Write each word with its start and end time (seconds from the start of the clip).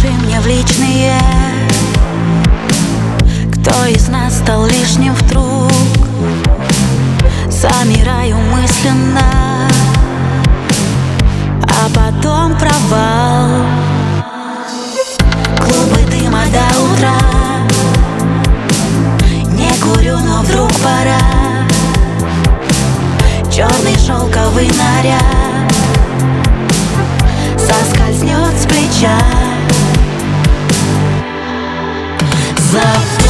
Напиши 0.00 0.14
мне 0.26 0.40
в 0.40 0.46
личные. 0.46 1.18
Кто 3.52 3.84
из 3.86 4.08
нас 4.08 4.38
стал 4.38 4.64
лишним 4.66 5.12
вдруг? 5.14 5.72
Замираю 7.48 8.36
мысленно. 8.36 9.68
А 11.62 11.88
потом 11.88 12.56
провал. 12.58 13.64
Клубы 15.58 16.00
дыма 16.10 16.42
до 16.52 16.80
утра. 16.80 17.18
Не 19.50 19.70
курю, 19.82 20.18
но 20.18 20.42
вдруг 20.42 20.70
пора. 20.74 21.18
Черный 23.50 23.96
шелковый 23.98 24.68
наряд. 24.68 25.72
Соскользнет 27.58 28.54
с 28.60 28.66
плеча. 28.66 29.47
Напиши 32.72 33.27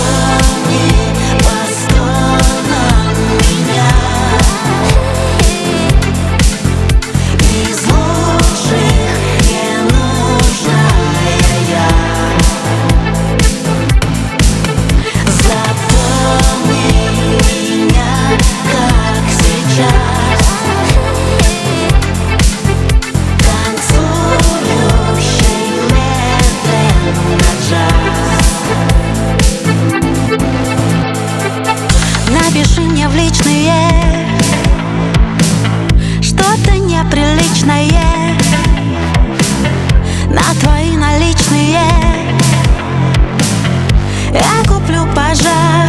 Я 44.39 44.69
куплю 44.69 45.07
пожар. 45.15 45.89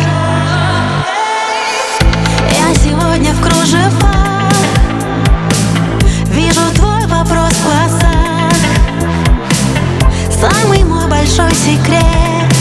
Я 2.52 2.74
сегодня 2.76 3.34
в 3.34 3.42
кружевах 3.42 4.54
Вижу 6.32 6.62
твой 6.76 7.06
вопрос 7.08 7.54
в 7.54 7.64
глазах. 7.64 8.54
Самый 10.30 10.84
мой 10.84 11.08
большой 11.08 11.52
секрет 11.54 12.54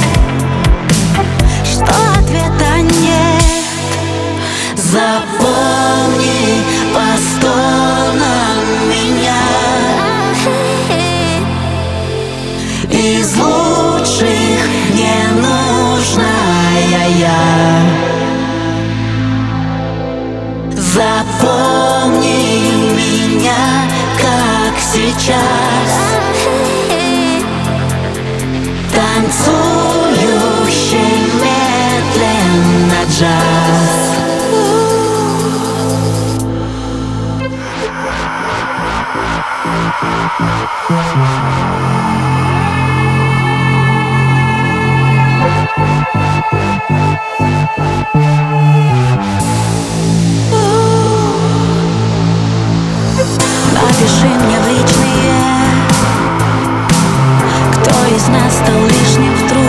Что 1.64 1.94
ответа 2.18 2.80
нет. 2.80 3.42
Запомни 4.76 6.64
по 6.94 7.77
сейчас. 25.08 25.38
Танцующий 28.94 30.38
медленно 31.40 33.02
джаз. 33.08 34.08
Напиши 53.72 54.28
мне 54.44 54.57
нас 58.28 58.54
стал 58.54 58.84
лишним 58.84 59.34
вдруг 59.34 59.67